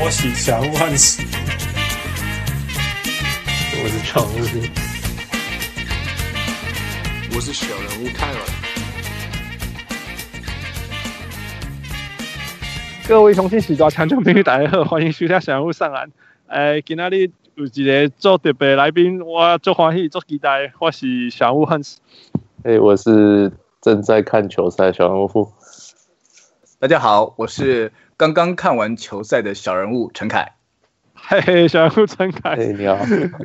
[0.00, 1.22] 波喜小人物汉斯，
[3.82, 4.34] 我是常务，
[7.34, 8.40] 我是小人物泰文。
[13.06, 16.10] 各位雄心喜抓强球美女大家好，欢迎收听小人物上岸。
[16.46, 22.00] 诶、呃，今天哩有一个做特别来宾，我做欢喜做期待，我是小人物汉斯。
[22.62, 25.52] 哎，我是正在看球赛小人物。
[26.78, 30.52] 大家好，我是刚刚看完球赛的小人物陈凯。
[31.14, 32.98] 嘿嘿，小人物陈凯，嘿，你好，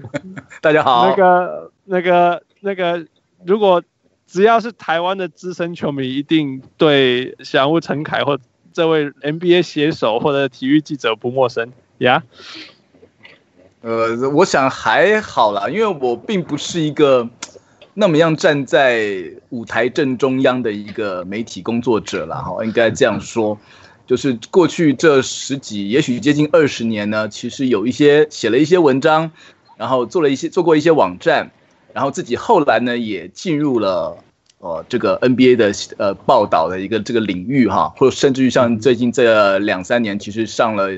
[0.60, 1.08] 大家好。
[1.08, 3.06] 那个、那个、那个，
[3.46, 3.82] 如果
[4.28, 8.38] 只要是台湾的资深球迷，一定对小人物陈凯或
[8.74, 12.22] 这位 NBA 写手或者体育记者不陌生呀。
[13.82, 14.18] Yeah?
[14.20, 17.30] 呃，我想还好啦，因为我并不是一个。
[17.98, 23.58] 那么样站在舞台正中央的一个媒体工作者了哈，应该这样说，
[24.06, 29.32] 就是过去这十几，也许接近二十年呢，其实有一些写了一些文章，
[29.78, 31.52] 然后做了一些做过一些网站，
[31.94, 34.18] 然后自己后来呢也进入了
[34.60, 40.90] 呃这个 NBA 的呃报道的一个这个领域哈，或者甚至于像最近这两三年，其实上了。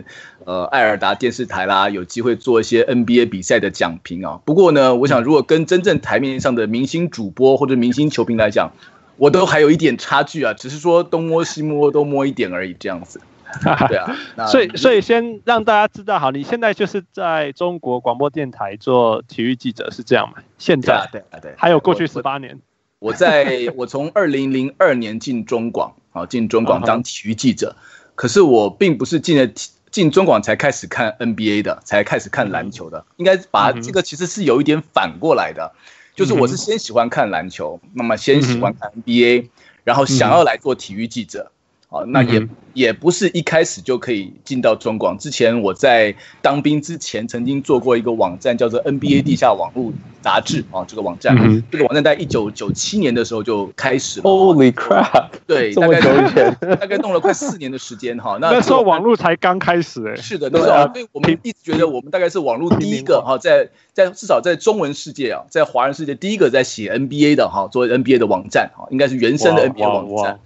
[0.48, 4.40] 呃，爱尔达电视台啦，有机会做一些 NBA 比赛的讲评啊。
[4.46, 8.72] 不过呢，我想如果跟真正台面上的明星主播或者明星球评来讲，
[9.18, 13.20] 我都还有一点差距啊，只是说东摸西摸都摸一点而已，这样子。
[13.88, 14.16] 对啊，
[14.48, 20.36] 所以所以先让大家知道，好，你现在就是在中国广播电台做体育记者，是这样吗？
[20.58, 22.60] 现在对啊，对，还有过去十八年。
[23.00, 27.76] 我，我在我从二零零二年进中广，啊，进中广当体育记者，
[28.16, 29.72] 可是我并不是进了体。
[29.90, 35.72] 进中广才开始看 NBA 的，才开始看篮球的，应该把这个其实是有一点反过来的，
[36.18, 39.50] 就是我是先喜欢看篮球，那么先喜欢看 NBA，
[39.84, 41.52] 然后想要来做体育记者。
[41.90, 45.18] 好，那也也不是一开始就可以进到中广。
[45.18, 50.84] 之前我在当兵之前，曾经做过一个网站，叫做 NBA 地下网络杂志啊。
[50.86, 51.34] 这个网站，
[51.72, 54.26] 这个网站在一九九七年的时候就开始了。
[54.26, 55.30] Holy crap！
[55.48, 58.38] 对， 大概 大概弄了快四年的时间哈。
[58.42, 60.16] 那时候网络才刚开始哎。
[60.18, 70.38] 是的，那时候，所以我们一直觉得我们大概是网络第一个哈，在在至少在中文世界啊，在华人世界第一个在写 NBA 的哈，做 NBA 的网站哈，应该是原生的 NBA 网站。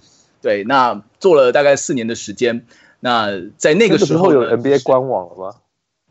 [0.41, 2.65] 对，那做了大概四年的时间。
[2.99, 5.55] 那在那个时候有 NBA 官网了吗？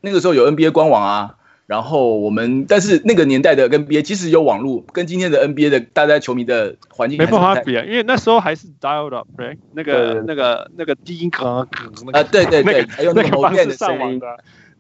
[0.01, 1.37] 那个时候有 NBA 官网啊。
[1.67, 7.85] 然后我们，但是那个年代的 NBA 即使有网络，跟今天的 NBA 的大家球迷的环境没办法比啊。
[7.85, 14.27] 因为那时候还是 dialed up，对，那个那个那个低音可可啊，对对对，还有那个方式上网的，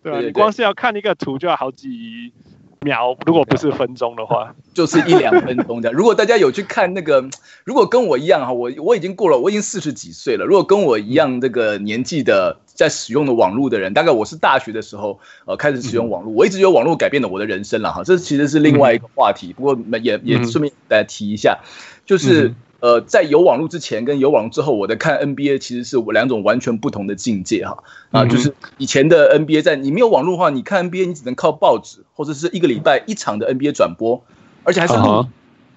[0.02, 2.32] 对，你光是要看一个图就要好几。
[2.80, 5.92] 秒，如果不是分钟的话，就是一两分钟的。
[5.92, 7.28] 如果大家有去看那个，
[7.64, 10.44] 如果跟我一样哈，我我已经过了，我已经四十几岁了。
[10.44, 18.02] 如果跟我一样这个年纪的在使用的网络的人，大概我是大学的时候呃开始使用网络，我一直觉得网络改变了我的人生了哈。
[18.02, 21.58] 这其实是另外一个话题，不过也也顺便大家提一下，
[22.06, 22.54] 就是。
[22.80, 27.76] 呃，在有网络之前跟有网络之后，我的看 NBA 其实是我两种完全不同的境界哈
[28.10, 34.22] 啊，就是以前的 NBA 在你没有网络的话，你看 NBA 你只能靠报纸或者是一个礼拜一场的 NBA 转播，
[34.64, 35.26] 而且还是录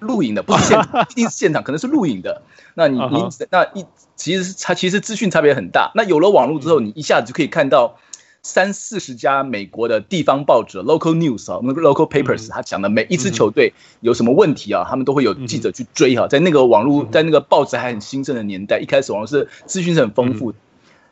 [0.00, 2.42] 录影的，不是现不一定是现场，可能是录影的。
[2.74, 3.84] 那你你那一
[4.16, 5.92] 其实是差，其实资讯差别很大。
[5.94, 7.96] 那有了网络之后，你一下子就可以看到。
[8.44, 16.28] 三四十家美国的地方报纸 （local news） 啊，那个 local papers，他讲的每一支球队有什么问题啊，他们都会有记者去追哈。
[16.28, 20.58] 在那个网络，在那个报纸还很兴盛的年代，一开始网络是资讯是很丰富的。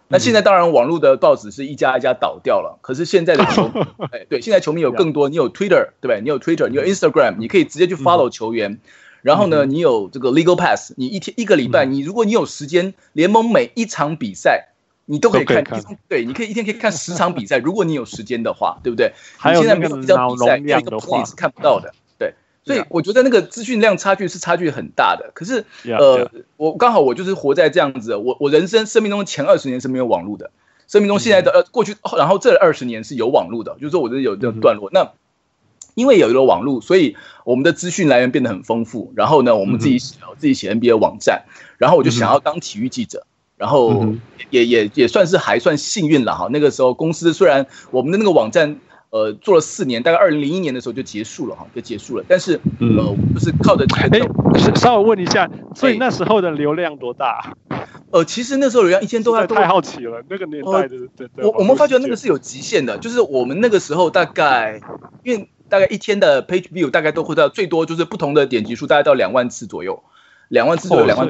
[0.09, 3.71] 那现在当然网络的报纸是一家一家倒掉了，可是现在的球，
[4.13, 6.21] 哎， 对，现在球迷有更多，你有 Twitter 对不对？
[6.21, 8.79] 你有 Twitter，你有 Instagram，你可以直接去 follow 球员。
[9.23, 14.69] 然后呢，你有这个 legal pass，你一天一个礼拜，你如果你有时间，联盟每一场比赛。
[15.05, 15.65] 你都可以看，
[16.09, 19.13] 对，你可以一天可以看十场比赛，如果你有时间的话，对不对？
[19.37, 22.35] 还有现在没有一场比赛，一个是看不到的，对。
[22.65, 25.33] 所以我觉得那个资讯量差距是差距很大的。
[25.35, 30.53] 可是，呃，我刚好我就是活在这样子，我我人生生命中前二十年是没有网络的，
[30.87, 34.89] 生命中现在的呃过去，然后这二十年是有网络的，就是说我这有这个段落。
[34.93, 35.11] 那
[35.95, 39.13] 因为有了网络，所以我们的资讯来源变得很丰富。
[39.17, 41.45] 然后呢，我们自己写自己写 NBA 网站，
[41.79, 43.27] 然后我就想要当体育记者。
[43.63, 44.05] 然后
[44.51, 46.49] 也也也算是还算幸运了哈。
[46.51, 48.77] 那个时候公司虽然我们的那个网站
[49.11, 52.25] 呃做了四年，大概二零零一年的时候就结束了哈，就结束了。
[52.27, 54.19] 但是呃，不是靠着哎，
[54.75, 57.55] 稍微问一下，所以那时候的流量多大？
[58.11, 61.45] 呃，其实那时候流量一天都要太好奇了，那个年代的对对。
[61.45, 64.81] 我我们发觉那个是有极限的，就是我们那个时候大概
[65.23, 70.03] 因为大概一天的 page view 大概都会到最多就是不同的点击数大概到两万次左右，
[70.49, 71.29] 两万次左右两万。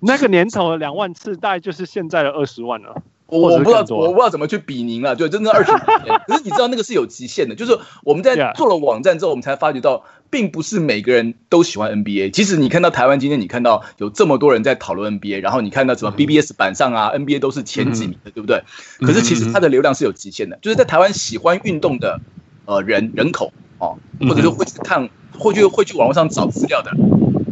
[0.00, 3.02] 那个年头的两万次，大概就是现在的二十万了。
[3.26, 5.14] 我我不知道，我不知道怎么去比您了。
[5.14, 12.30] 就，真的二十年， 可是你知道那个是有极限的，就是我们在做了网站之后，我们才发觉到，并不是每个人都喜欢 NBA。
[12.30, 18.62] 即使你看到台湾今天，你看到有这么多人在讨论 NBA，然后你看到什么 BBS 版上啊，NBA 都是前几名的，对不对？
[19.00, 22.18] 可是其实它的流量是有极限的，就是在台湾喜欢运动的
[22.64, 26.92] 呃人人口哦，或者是会去看，会去会去网络上找资料的，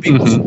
[0.01, 0.41] 并不是。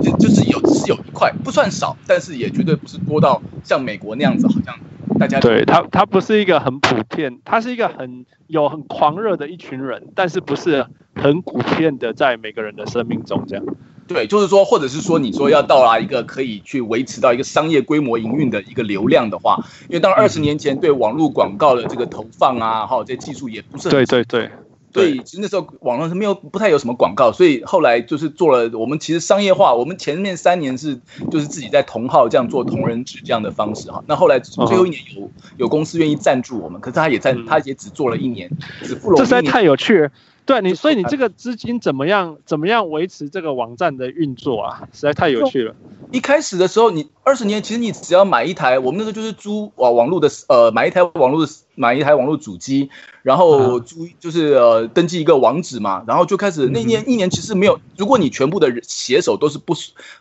[0.00, 4.74] 就就是有是有一块不算少，但是也绝对不是多到像美国那样子，好像
[5.18, 13.64] 大家对他他不是一个很普遍，他是一个很有很狂热的一群人，但是不是很普遍的在每个人的生命中这样。
[14.08, 19.56] 对，就是说，或者是说，你说要到达一个可以去维持到一个商业规模营运的一个流量的话，
[19.88, 24.50] 因为当二十年前对网络广告的这个投放啊，哈，这些技术也不是对对对
[24.92, 25.14] 对。
[25.14, 28.70] 对，其实那时候网络是没有不太有什么广告，所以后来就是做了。
[28.78, 31.00] 我们其实商业化，我们前面三年是
[31.30, 34.02] 就是自己在同号这样做同人志这样的方式哈。
[34.06, 38.50] 那后来最后一年有有公司愿意赞助我们，可是他也在他也只做了一年，
[38.82, 39.16] 只付了。
[39.16, 40.10] 这实在太有趣。
[40.44, 44.88] 对你，所以你这个资金怎么样怎么样维持这个网站的运作啊？
[44.92, 45.76] 实在太有趣了。
[46.12, 52.90] 一开始的时候，你二十年其实你只要买一台，我们那时候就是租网网络的呃买一台网络买一台网络主机，
[53.22, 59.74] 然后租就是呃登记一个网址嘛，然后就开始那年一年其实没有，如果你全部的写手都是不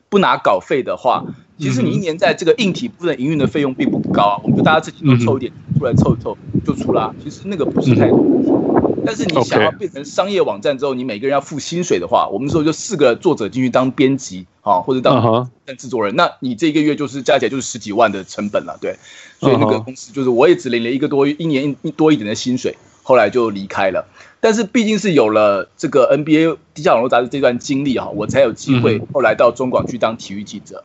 [0.07, 1.25] 不拿稿费的话，
[1.59, 8.80] 其实你一年在这个硬体部分营运的费用并不高啊，我们就大家自己都凑一点出来凑一凑就出啦，其实那个不是太多。
[9.06, 18.98] 但是你想要变成商业网站之后，你每个人要付薪水的话，我们说就四个作者进去当编辑啊，或者当当制作人，那你这一个月就是加起来就是十几万的成本了，对。
[19.39, 24.07] 所以那个公司就是我也只领了一个多一年一多一点的薪水，后来就离开了。
[24.39, 30.83] 但是毕竟是有了这个 NBA 地下网络杂志这段经历哈，我才有机会后来到中广去当体育记者。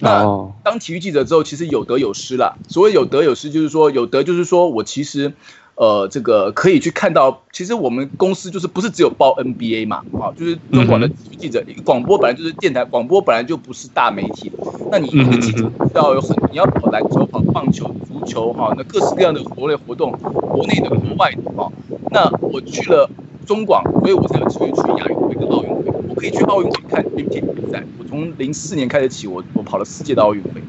[0.00, 2.56] 那当体育记者之后，其实有得有失啦。
[2.68, 5.34] 所谓有得有失，就是说有得就是说我其实。
[5.82, 14.52] 呃，这个可以去看到，其实我们公司就是不是只有报 NBA 嘛，啊，就是中广的记者，广播本来就是电台，广播本来就不是大媒体，
[14.92, 21.68] 那你一个记者要有很，你要跑篮球、跑棒球、足球，哈，那各式各样的国内活动，国内的、国外的，哈，
[22.12, 23.10] 那我去了
[23.44, 30.62] 中广，所以我才有机会去亚运会跟奥运会，我可以去奥运会看冰球比赛，我从零四年开始起，我我跑了四届的奥运会。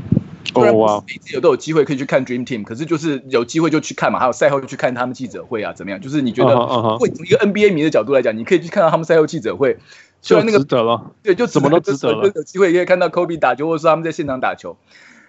[0.45, 5.99] 虽然每次有都有机会可以去看 Dream Team，可是就是有机会就去看嘛，还有赛后就去看他们记者会啊，怎么样？
[6.01, 9.77] 就是你觉得，会从一个 NBA 迷的角度来讲，你可以去看到他们赛后记者会，
[10.21, 11.11] 就那个值得了。
[11.23, 12.31] 对，就怎么都值得了。
[12.35, 14.77] 有机会可以看到 Kobe 打球，或者说他们在现场打球，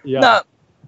[0.03, 0.43] 那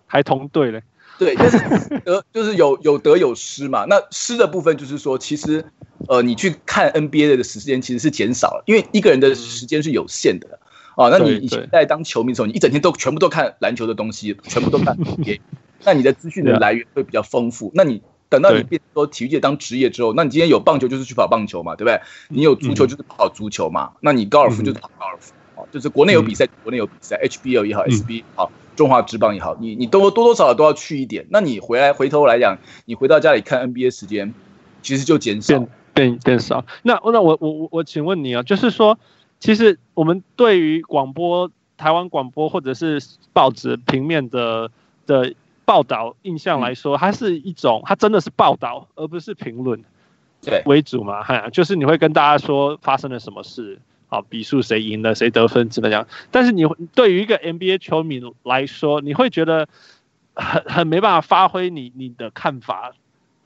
[0.06, 0.84] 还同队嘞。
[1.18, 1.58] 对，但是
[2.06, 3.86] 得 就是有有得有失嘛。
[3.86, 5.66] 那失的部分就是说，其实
[6.08, 10.60] 呃，你去看 NBA 的时间其实是减少了，因为一个人的时间是有限的。
[10.98, 15.40] 哦，那你以前在当球迷的时候，你一整天都全部都看篮球的东西， 全部都看 NBA，
[15.86, 17.72] 那你的资讯的来源会比较丰富。
[17.76, 22.02] 那你等到你变成说体育界当职业之后，那你今天有棒球就是去跑棒球嘛，对不对？
[22.30, 31.28] 你有足球就是跑足球嘛，那你高尔夫就是跑高尔夫，哦，就是国内有比赛，国内有比赛，HBL 也好，SB 好，中华职棒也好，你你都多多少少都要去一点。
[31.30, 34.34] 那你回来回头来讲，你回到家里看 NBA 时间，
[34.82, 36.66] 其实就减少，变变变少。
[36.82, 38.98] 那那我我我我请问你啊，就是说。
[39.40, 43.00] 其实我们对于广播、台湾广播或者是
[43.34, 44.72] 报纸平面的
[45.06, 49.84] 的报道印象来说，它是一种，它真的是报道，而不是评论，
[50.42, 51.22] 对为主嘛？
[51.24, 56.08] 哈，就是你会跟大家说发生了什么事，好，比数谁赢了，谁得分，怎么样？
[56.32, 56.66] 但是你
[56.96, 59.68] 对于一个 NBA 球迷来说，你会觉得
[60.34, 62.94] 很很没办法发挥你你的看法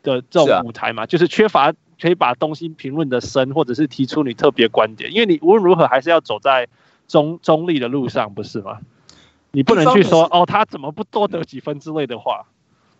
[0.03, 1.05] 的这种舞台嘛？
[1.05, 1.73] 就是缺乏。
[2.01, 6.67] 可以把东西评论的深，或者是提出你特别观点，因为你无论如何还是要走在
[7.07, 8.79] 中中立的路上，不是吗？
[9.51, 12.47] 你不能去说哦，他怎么不多得几分之类的话。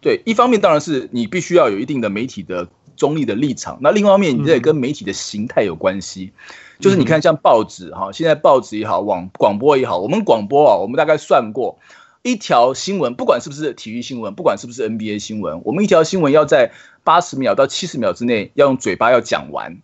[0.01, 6.33] 对，一方面当然是你必须要有一定的媒体的中立的立场，那另外一方面你这也跟媒体的形态有关系。
[6.35, 11.79] 嗯、就是你看像报纸哈，现在报纸也好，网广播也好，我们广播啊，我们大概算过。
[12.23, 16.71] 一条新闻，不管是不是体育新闻，不管是不是 NBA 新闻，我们一条新闻要在
[17.03, 19.81] 八十秒到七十秒之内要用嘴巴要讲完。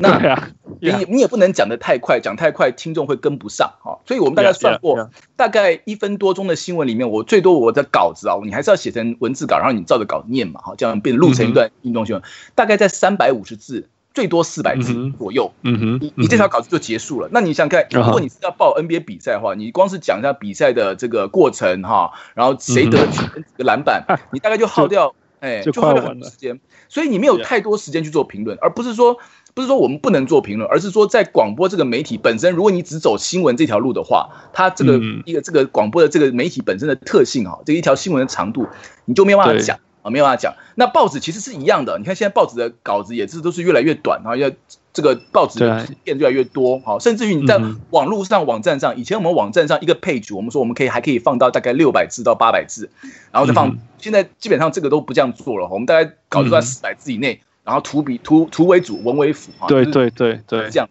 [0.00, 3.98] 那你你也不能讲的太快，讲太快听众会跟不上哈。
[4.06, 12.22] 所以我们大概算过，大概一分多钟的新闻里面，我最多我的稿子啊，你还是要写成文字稿，然后你照着稿念嘛，哈，这样变录成一段运动新闻，
[12.54, 13.88] 大概在三百五十字。
[14.18, 17.28] 最多四百字左右，嗯哼，你你这条稿子就结束了。
[17.30, 23.20] 那你想看，如果你是要报 NBA 比赛的话，你光是讲一下比赛的这个过程哈，然后谁得几
[23.56, 26.58] 个篮板， 你大概就耗掉哎，就就花了快完了很多时间，
[26.88, 29.16] 所以你没有太多时间去做评论，而不是说
[29.54, 35.22] 不是说我们不能做评论，而是说在广播这个媒体本身，如果你只走新闻这条路的话，它这个嗯。
[35.26, 38.66] 一个这个广播的这个媒体本身的特性啊，这一条新闻的长度，
[39.04, 40.54] 你就没有办法讲啊，没有办法讲。
[40.74, 44.50] 那报纸其实是一样的，你看现在报纸的稿子也是都是越来越短，然后要
[44.92, 45.58] 这个报纸
[46.04, 52.90] 变越来越多，好，甚至于你在嗯网络上、网站上，以前我们网站上一个 page，我们说我们可以还可以放到大概六百字到八百字，
[53.32, 53.78] 然后再放嗯。
[53.98, 59.66] 现在基本上这个都不这样做了，我们大概搞就在嗯四百字以内，然后图比图图为主，文为辅啊。
[59.66, 60.88] 对对对对，这样。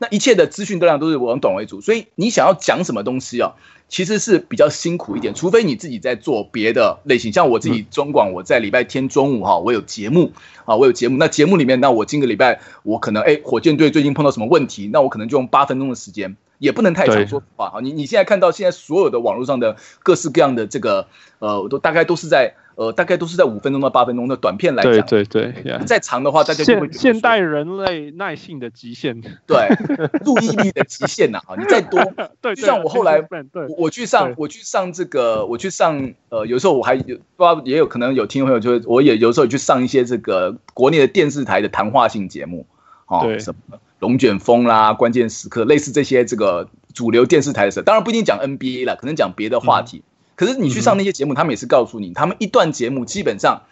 [0.00, 3.52] 那一切的资讯量都是往短为主，所以你想要讲什么东西啊，
[3.86, 10.32] 其实是比较辛苦一点，除非你自己在做别的类型，像我自己中广，我在礼拜天中午哈，我有节目
[10.64, 17.26] 啊，我有节目，那节目里面，那我今个礼拜我可能哎，火箭队最近碰到什么问题，那我可能就用八分钟的时间，也不能太长，对。
[17.26, 17.66] 说实话。
[17.66, 21.08] 啊，你你现在看到现在所有的网络上的各式各样的这个
[21.40, 29.68] 呃，都大概都是在呃，大概都是在五分钟到八分钟的短片来讲，对对对呀，再长的话，大家就会现现代人类耐性的极限，对
[30.24, 32.00] 注意力的极限呐、 啊，你再多。
[32.40, 42.64] 对，就像我后来对我我去上我去上这个，我去上呃，有时候我还有不知道也有可能有听众朋友就会，我也有时候去上一些这个国内的电视台的谈话性节目，
[43.08, 50.02] 哦，对什么龙卷风啦、关键时刻，类似这些这个主流电视台的时候，当然不一定讲 NBA 了，可能讲别的话题。
[50.40, 53.64] 可是你去上那些节目，他们也是告诉你，他们一段节目基本上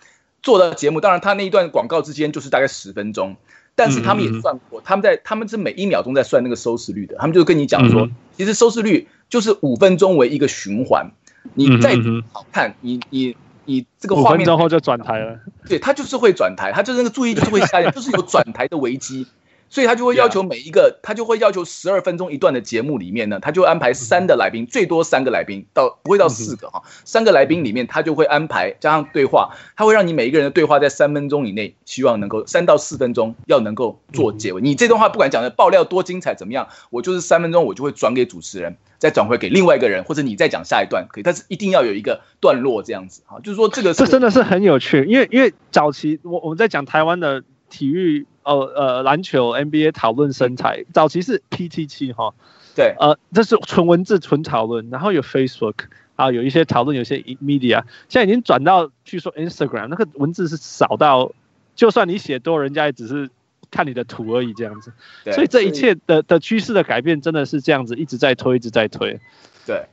[0.43, 3.37] 做的节目，当然他那一段广告之间就是大概十分钟，
[3.75, 11.11] 但是他们也算过，他们在他们是每一秒钟在算那个收视率的，他们就跟你讲说嗯，其实收视率就是五分钟为一个循环，
[11.55, 11.97] 你再
[12.35, 13.35] 好看，你你
[13.65, 19.27] 你这个画面分钟后就转台了，对他就是会转台，他就是那个注意力就是会下降， 就是有转台的危机，
[19.71, 34.61] 所以他就会要求每一个，他就会要求十二分钟一段的节目里面呢，他就安排三的来宾，最多三个来宾，到不会到四个哈，三个来宾里面他就会安排加上对话，他会让你每一个人的对话在三分钟以内，希望能够三到四分钟要能够做结尾。
[34.61, 52.33] 你这段话不管讲的爆料多精彩怎么样，我就是三分钟我就会转给主持人，再转回给另外一个人，或者你再讲下一段可以，但是一定要有一个段落这样子哈，就是说这个是这真的是很有趣，因为因为早期我我们在讲台湾的体育，呃呃篮球 NBA 讨论身材，早期是 PTT 哈，
[52.75, 52.95] 对。
[52.99, 55.75] 呃这是纯文字纯讨论，然后有 Facebook
[56.17, 61.33] 啊有一些讨论，有些 media，现在已经转到据说 Instagram 那个文字是少到，
[61.76, 63.31] 就算你写多，人家也只是
[63.71, 64.93] 看你的图而已这样子，
[65.25, 65.35] 对。
[65.35, 69.21] 所以这一切的的趋势的改变真的是这样子一直在推，一直在推，
[69.67, 69.85] 对。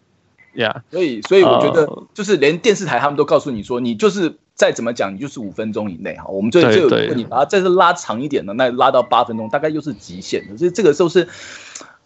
[0.55, 2.07] 呀、所以，所以我觉得呃。
[2.13, 6.25] 就是连电视台他们都告诉你说，你就是再怎么讲，你就是五分钟以内哈。
[6.29, 10.57] 我们这这个，对对如果你把它再是拉长一点的，那拉到八分钟，大概又是极限的。
[10.57, 11.27] 所以这个时候是，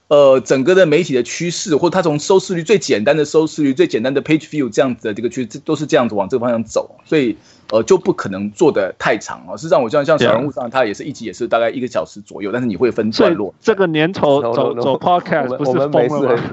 [0.08, 6.96] 呃，整个的媒体的趋势，或它从收视率最简单的收视率、最简单的 page view 这样子的这个趋势，都是这样子往这个方向走。
[7.06, 7.38] 所以，
[7.72, 9.56] 呃，就不可能做的太长哦。
[9.56, 13.54] 事实上，我像像小人物上，它也是一集也是大概一个小时左右，但是你会分段落。
[13.62, 16.44] 这个年头走.走 podcast 不是我们没疯了事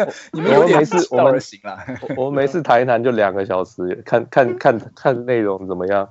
[0.32, 1.78] 你们没事我们而行了。
[2.16, 6.08] 我我们没事谈一谈就两个小时，看看看看内容怎么样？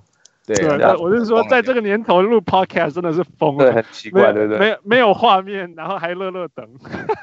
[0.47, 4.59] 对我是说，在这个年头录 podcast 真的是疯对，了，很奇怪，对不对？
[4.59, 6.65] 没有没有画面，然后还乐乐等，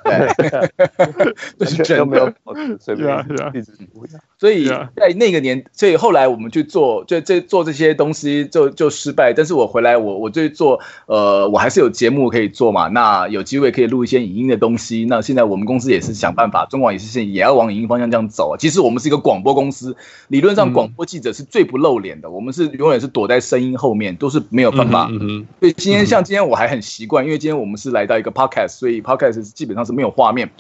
[0.04, 2.34] 对， 这是真都没有的。
[2.80, 4.20] 随是啊是啊便一直不一样。
[4.38, 9.32] 所以在那个年，所以后来我们去做，就这做这些东西就就失败。
[9.32, 12.88] 但是我回来，我我就做，呃，我还是有节目可以做嘛。
[12.88, 15.06] 那有机会可以录一些影音的东西。
[15.08, 18.56] 那现在我们公司也是想办法，中广也是现也要往影音方向这样走啊。
[18.58, 25.08] 其实我们是一个广播公司，理论上广播记者是最不露脸的，我们是永远是躲在声音后面，都是没有办法。
[25.10, 30.50] 嗯嗯所以今天像今天我还很习惯，因为今天我们是来到一个 podcast，所以 podcast 基本上是没有画面。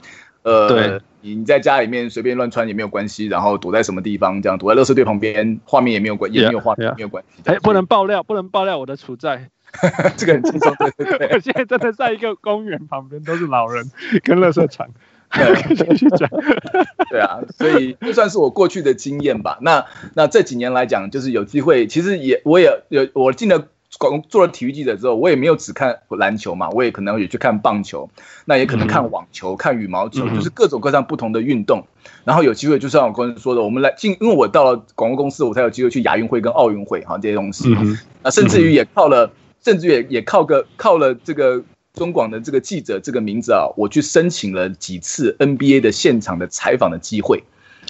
[0.42, 7.42] 呃，对，你在家里面随便乱穿也没有关系，然后躲在什么地方，这样躲在垃圾堆旁边，画面也没有关，也没有画.没有关系。
[7.44, 9.48] 哎，不能爆料，不能爆料我的处在，
[10.18, 11.28] 这个很轻松，对对对。
[11.34, 13.88] 我现在真的在一个公园旁边，都是老人
[14.24, 14.92] 跟垃圾场，对
[15.74, 16.28] 继续讲，
[17.10, 19.58] 对啊，所以这算是我过去的经验吧。
[19.60, 19.84] 那
[20.14, 23.66] 那这几年来讲，就是有机会，其实也我也有我进了
[23.98, 28.08] 广做了体育记者之后，我也没有只看篮球嘛，我也可能也去看棒球，
[28.44, 31.84] 那也可能看网球、看羽毛球，嗯就是各种各样不同的运动。
[32.24, 37.74] 然后有机会，就像我刚才说的，我们来进，因为我到了广告公司，我才有机会去亚运会跟奥运会哈这些东西。
[37.78, 39.30] 嗯啊，甚至于也靠了，
[39.64, 41.62] 甚至于也也靠个靠了这个
[41.94, 47.44] 中广的这个记者这个名字啊，我去申请了几次 NBA 的现场的采访的机会。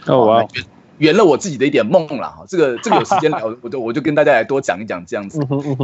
[0.07, 0.47] 哦哇，
[0.99, 5.39] 圆了我自己的一点梦了哈，这个这个有时间聊， 我就我就跟大家来多讲一讲这样子。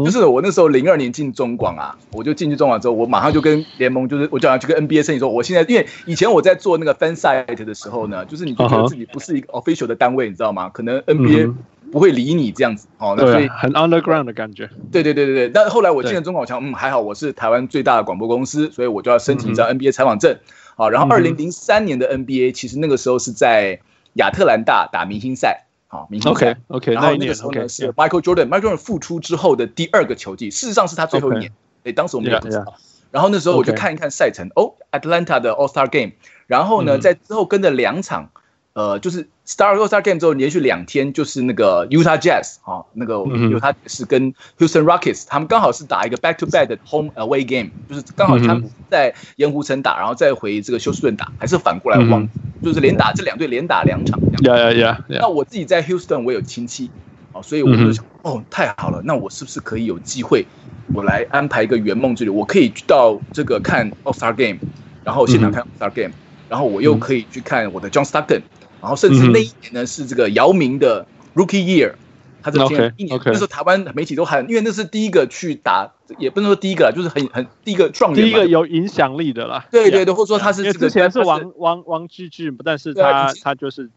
[0.05, 10.69] 就是我那时候零二年进中广啊，我就进去中广之后，我马上就跟联盟，就是我就要去跟 NBA 申请说，我现在因为以前我在做那个 fan site 的时候呢，就是你就觉得自己不是一个 official 的单位，你知道吗？
[10.71, 11.59] 可能 NBA、嗯
[11.91, 13.15] 不会理你这样子哦。
[13.17, 14.69] 那所以很 underground 的感觉。
[14.93, 15.49] 对对对对对。
[15.49, 20.39] 但后来我进了中广强，嗯，还好我是台湾最大的广播公司，所以我就要申请一张 NBA 采访证。
[20.77, 23.81] 好，然后二零零三年的 NBA 其实那个时候是在
[24.15, 25.67] 亚特兰大打明星赛。
[25.87, 26.51] 好，明星赛。
[26.51, 26.93] OK OK。
[26.93, 31.53] 然后那个时候呢是 Michael Jordan，Michael Jordan 复出之后的第二个球季，事实上是他最后一年。
[31.85, 32.75] 哎，当时我们也不知道。
[33.11, 36.13] 然后那时候我就看一看赛程，哦，Atlanta 的 All Star Game。
[36.47, 38.31] 然后呢，在之后跟着两场。
[38.75, 46.67] 呃，就是 Star All Star Game 之后连续两天，就是那个 Utah Jazz 啊、哦，那个 Utah 是跟 Houston Rockets，他们刚好是打一个 back to back
[46.67, 52.29] 的 home away game，就是刚好他们在盐湖城打，然后再回这个休斯顿打，还是反过来忘，
[52.63, 54.21] 就是连打这两队连打两场。
[54.45, 55.05] 呀呀呀！
[55.09, 56.89] 那我自己在 Houston 我有亲戚，
[57.33, 60.47] 哦，所以我就想，哦，太好了，那我是不是可以有机会，
[60.95, 64.61] 我来安排一个圆梦之旅，我可以去到这个看 All Star Game，
[65.03, 66.13] 然后现场看 All Star Game，
[66.49, 68.43] 然后我又可以去看我的 John Stockton。
[68.81, 71.95] 然后甚至那一年呢，是这个姚明的 Rookie Year，
[72.43, 79.67] 他这个一年那时候台湾媒体都很，因为那是第一个去打，也不能说第一个啦，就是很很第一个状元，第一个有影响力的啦。
[79.71, 83.91] 对对对，或者说他是这个之前是王王王治郅，但是他他就是。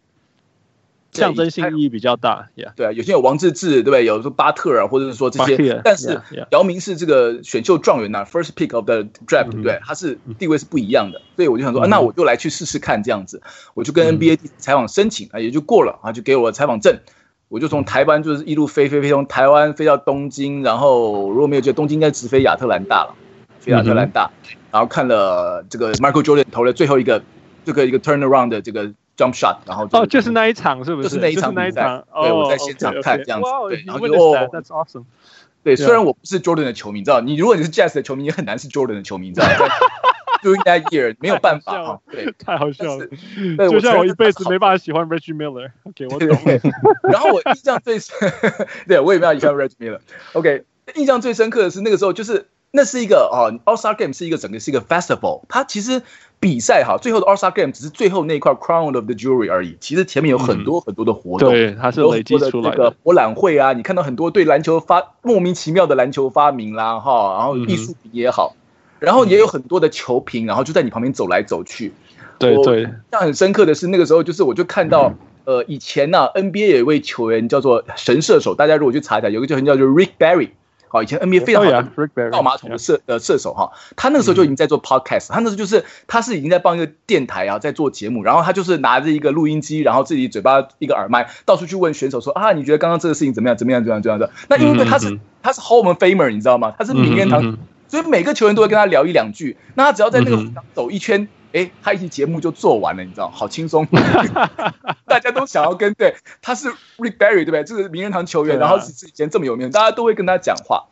[1.11, 4.05] 象征性意义比较大，对啊，有些有王治郅，对不对？
[4.05, 6.19] 有说巴特尔，或者是说这些，但是
[6.51, 9.79] 姚明是这个选秀状元呐，first pick of the draft，对不对？
[9.83, 13.41] 他是地位是不一样的，所以我就想说，那我就来去试试看这样子，
[13.73, 16.97] 我就跟 NBA 采访申请啊，也就过了啊，就给我采访证，
[17.49, 23.13] 我就从台湾就是一路飞飞飞从台湾飞到东京，然后如果没有记错，东京应该直飞亚特兰大了，
[23.59, 24.31] 飞亚特兰大，
[24.71, 27.21] 然后看了这个 Michael Jordan 投了最后一个
[27.65, 28.93] 这个一个 turnaround 的这个。
[29.17, 31.09] Jump shot，然后哦，就是那一场，是不是？
[31.09, 35.05] 就是那一场比赛，对，我在现场看这样子，对，然后就哦，That's awesome。
[35.63, 39.67] 对，虽然我不是 Jordan 的球迷，你知道，你如果你是 Jazz 的球迷，也很难是 Jordan 的球迷，你知道吗？
[40.41, 43.05] During that year，没有办法哈，对，太好笑了。
[43.57, 45.69] 对，就像我一辈子没办法喜欢 Reggie Miller。
[45.83, 46.29] OK，我懂。
[47.03, 48.17] 然后我印象最深，
[48.87, 49.99] 对我也没有喜欢 Reggie Miller。
[50.33, 50.63] OK，
[50.95, 56.01] 印象最深刻的是那个时候，就是那是一个哦，All Star Game 是一个整个是一个 Festival，它其实。
[56.41, 59.77] 比赛哈，最后的 All Star Game 只是最后那一块 Crown of the Jewelry 而已。
[59.79, 62.77] 其实前面有很多很多的活动，对，它是累积出来的。
[62.77, 68.55] 这个博览会啊，你看到很多对篮球发莫名其妙的篮球发明啦，哈，然后艺术品也好，
[68.97, 71.93] 然后也有很多的球评，然后就在你旁边走来走去。
[72.39, 75.13] 对对，印象很深刻的是那个时候，就是我就看到，
[75.45, 80.49] 呃，以前呢 NBA 有一位球员叫做神射手，大家如果去查一下，有个球员叫做 Rick Barry。
[80.91, 93.55] 好，以前 NBA 非常好的倒马桶的射呃射手哈，他那个时候就已经在做 podcast，他那时候就是他是已经在帮一个电台啊在做节目，然后他就是拿着一个录音机，然后自己嘴巴一个耳麦，到处去问选手说啊，你觉得刚刚这个事情怎么样？
[93.55, 93.81] 怎么样？
[93.81, 94.01] 怎么样？
[94.01, 94.29] 怎么样的？
[94.49, 96.73] 那因为他是他是 Hall of Famer，你知道吗？
[96.77, 99.55] 他是名人堂，所以每个球员都会跟他聊一两句。
[99.75, 103.85] 那他只要在那个走一圈，哎，他一期节目就做完了，你知道，好轻松，
[105.05, 107.63] 大家都想要跟对，他是 Rick Barry 对不对？
[107.63, 110.85] 这是名人堂球员，然后是以前这么有名，大家都会跟他讲话。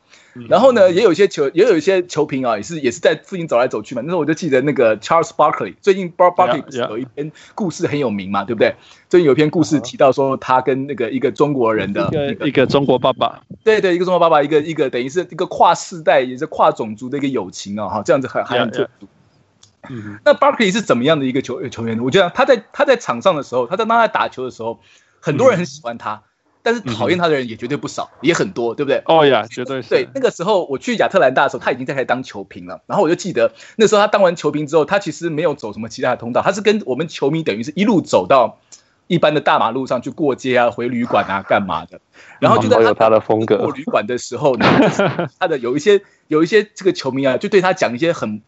[0.47, 4.01] 然后呢，也有一些球，也有一些球评啊，也是也是在附近走来走去嘛。
[4.03, 8.75] 那时候我就记得那个 Charles Barkley，最近 Barkley 不是有一篇故事很有名嘛，对不对？
[9.09, 19.07] 最近有一篇故事提到说他跟那个一个中国人的一个一个中国爸爸，对对，一个中国爸爸，一个一个等于是一个跨世代也是跨种族的一个友情啊，哈，这样子很还很特殊。
[19.89, 22.03] 嗯，那 Barkley 是怎么样的一个球球员呢？
[22.03, 24.79] 我觉得他在他在场上的时候，他在当他打球的时候，
[25.19, 26.23] 很多人很喜欢他。
[26.61, 29.01] 但是讨厌他的人也绝对不少，也很多，对不对？
[29.05, 29.89] 哦呀，绝对是。
[29.89, 32.81] 对，那个时候我去亚特兰大的时候，他已经在开始当球评了。
[32.85, 38.59] 然后我就记得那时候他当完球评之后，他其实没有走什么其他的通道，他是跟我们球迷等于是一路走到
[39.07, 42.01] 一般的大马路上去过街啊，回旅馆啊，干嘛的。
[42.39, 44.65] 然后就在他，他的风格过旅馆的时候呢，
[45.39, 48.41] 他的有一些有一些这个球迷啊，就对他讲一些很。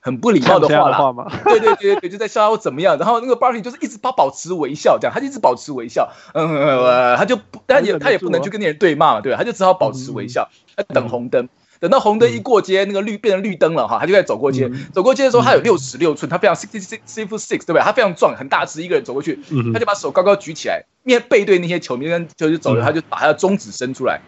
[0.00, 9.38] 很不礼貌的话啦， 对对对对，就在笑他怎么样，然后那个 Barkley 就是一直保保持微笑，这样他就一直保持微笑，嗯，他就不，但也他也不能去跟那人对骂嘛，对吧？
[9.38, 10.48] 他就只好保持微笑，
[10.88, 11.48] 等红灯，
[11.80, 17.82] 等到红灯一过街，那个绿变成绿灯了哈，他就在走过街，走过街的时候他有六尺六寸，他非常 six six six foot six，对不对？
[17.82, 19.38] 他非常壮，很大只，一个人走过去，
[19.74, 24.20] 他就把手高高举起来，面背对那些球迷跟就是走了，他就把他的中指伸出来，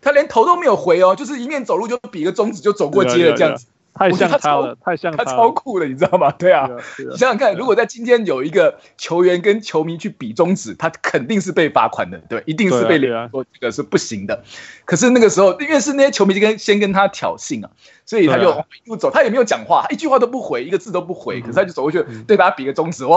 [0.00, 3.66] 他连头都没有回哦，就是一面走路就比个中指就走过街了这样子。
[3.94, 6.30] 太像他了，太像他，超酷的，你知道吗？
[6.32, 12.98] 对啊，你想想看，如果在今天有一个球员跟球迷去比中指，他肯定是被罚款的，对，一定是被
[13.30, 14.42] 说这个是不行的。
[14.84, 17.70] 可是那个时候，因为是那些球迷就跟先跟他挑衅啊，
[18.04, 23.16] 所以他就一路走，他也没有讲话，一句话都不回，一个字都不回，可是他就走过去，对大家比个中指，哇，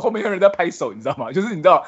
[0.00, 1.30] 后面有人在拍手，你知道吗？
[1.30, 1.84] 就是你知道，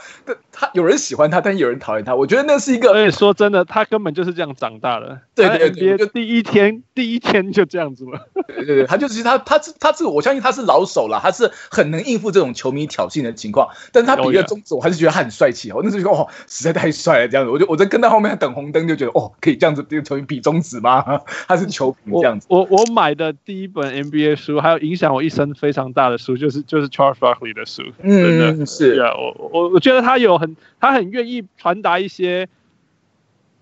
[0.52, 2.14] 他有人喜欢他，但有人讨厌他。
[2.14, 5.20] 我觉得那是一个，而且说真的，他根本就是这样长大的。
[5.34, 8.19] 对对对，就第一天第一天就这样子了。
[8.46, 13.68] 对对对，他就是他他他这个我相信他是老手了，他是很能应付这种球迷挑衅的情况。
[13.92, 15.70] 但是他比个中指，我还是觉得他很帅气。
[15.72, 21.04] 我那时候觉得哦，实在太帅了，这样子，我就我在跟在后面等红灯，就觉得哦，可以这样子这个球迷比中指吗？
[21.46, 22.46] 他是球评这样子。
[22.50, 27.82] 我我，我买的第一本 NBA 书，还有影响我一生非常大的书，就是就是 Charles Barkley 的书。
[28.02, 32.48] 嗯，是啊，我我我觉得他有很他很愿意传达一些。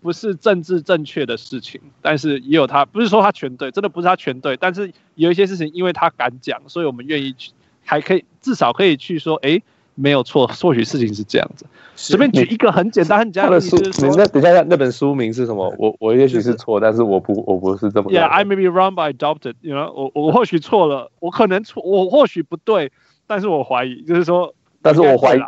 [0.00, 7.52] 不是政治正确的事情，但是也有他，不是说他全对，真的不是他全对，但是有一些事情，因为他敢讲，所以我们愿意去，
[7.84, 9.60] 还可以至少可以去说，哎，
[9.94, 11.66] 没有错，或许事情是这样子。
[11.96, 15.74] 随便举一个很简单、很简单的 书，你那等一下，那本书名是什么？
[15.78, 18.12] 我我也许是错，但是我不我不是这么。
[18.12, 19.54] Yeah, I may be wrong, but I adopted.
[19.62, 22.92] You know，我我或许错了，我可能错，我或许不对，
[23.26, 25.40] 但是我怀疑，就是说，但是我怀疑，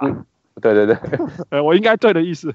[0.61, 0.97] 对对对，
[1.51, 2.53] 呃， 我应该对的意思。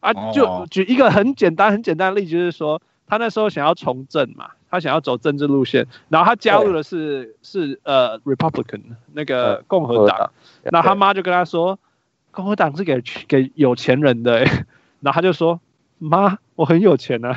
[0.00, 8.80] 啊，就举一个很简单、很简单的例子，就是说，他那时候想要从政嘛，他想要走政治路线，然后他加入的是是呃 Republican
[9.12, 10.30] 那个共和党，
[10.62, 11.78] 然后他妈就跟他说，
[12.30, 14.38] 共和党是给给有钱人的，
[15.00, 15.60] 然后他就说，
[15.98, 17.36] 妈，我很有钱啊，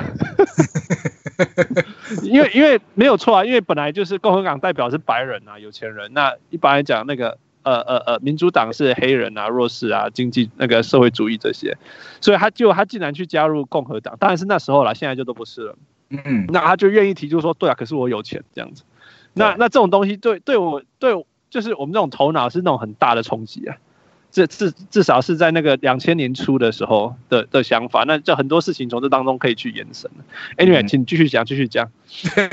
[2.22, 7.38] 因为因为没有错啊，因为本来就是共和党代表是白人啊，有钱人，那一般来讲那个。
[7.62, 11.76] 呃呃呃，民主党是黑人啊、弱势啊、经济那个社会主义这些，
[12.20, 15.76] 所以他就他竟然去加入共和党，当然是那时候了，现在就都不是了。
[16.10, 18.82] 嗯，那他就愿意提出说，对啊，可是我有钱这样子。
[19.34, 23.76] 那那这种东西对对我对，就是我们这种头脑是那种很大的冲击啊。
[24.32, 30.10] 至至至少是在那个两千年初的时候的的想法，那这很多事情从这当中可以去延伸。
[30.56, 31.90] Anyway，请继续讲，继续讲。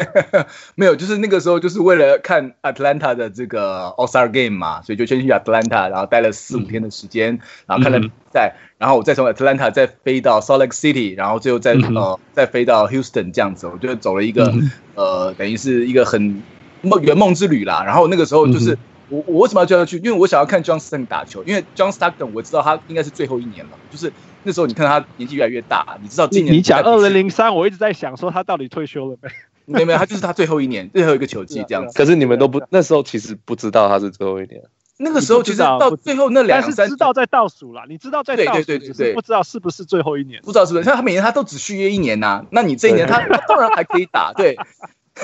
[0.75, 16.43] 没有，就是那个时候就是为了看 Atlanta 的这个 All Star Game 嘛，所以就先去 Atlanta，然后待了四五天的时间，嗯、然后看了比赛，嗯、然后我再从 Atlanta 再飞到 Salt Lake City，然后最后再、嗯、呃再飞到 Houston 这样子，我就走了一个、嗯、呃等于是一个很
[16.81, 17.83] 梦圆梦之旅啦。
[17.85, 18.77] 然后那个时候就是。
[19.11, 19.97] 嗯我我为什么要叫他去？
[19.97, 29.29] 因为我想要看 John Stockton 打球，因为 John Stockton 我知道他应该是最后一年了，就是那时候你看他年纪越来越大，你知道今年你讲二零零三，我一直在想说他到底退休了没？
[29.65, 31.97] 没有没有，他就是他最后一年最后一个球季这样子。
[31.97, 34.63] 可是你们都不那时候其实不知道他是最后一年，
[34.97, 40.85] 那个时候其实到最后那两三，但是知道在倒数了，你知道在倒数，对对对对，不知道是不是最后一年，不知道是不是？
[40.85, 44.55] 像他每年他都只续约一年呐、啊，那你这一年他 当然还可以打，对。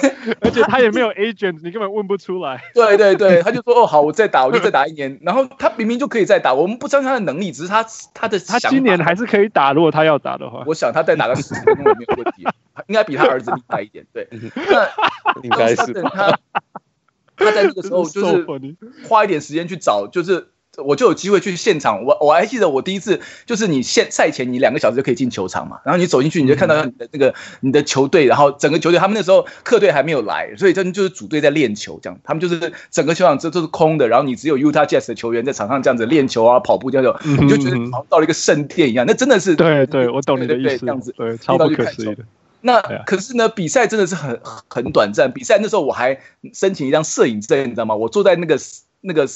[0.41, 2.63] 而且他也没有 agent，你根本问不出来。
[2.73, 5.19] 对对对，他就说哦好，我再打，我就再打一年。
[5.23, 10.63] 然后他明明就可以再打，我们不相信他的能力，只是他他的他今年还是可以打，如果他要打的话。
[10.65, 12.43] 我想他再打个十分钟也没有问题，
[12.87, 14.05] 应该比他儿子厉害一点。
[14.13, 14.87] 对，那
[15.43, 16.37] 应该是他
[17.37, 18.45] 他在那个时候就是
[19.07, 20.49] 花一点时间去找，就是。
[20.83, 42.23] 我就有机会去现场，我我还记得我第一次就是你现赛前你两个小时就可以进球场嘛，然后你走进去你就看到你的那个你的球队，然后整个球队他们那时候客队还没有来，所以他们就是主队在练球这样，他们就是整个球场这都是空的，然后你只有 Utah Jazz 的球员在场上这样子练球啊跑步这样子，你就觉得好像到了一个圣殿一样，那真的是对对，我懂你的意思，这样子对，超不可思议的。
[42.61, 46.19] 那可是呢，比赛真的是很很短暂，比赛那时候我还
[46.53, 47.95] 申请一张摄影证，你知道吗？
[47.95, 48.59] 我坐在那个
[49.01, 49.27] 那个。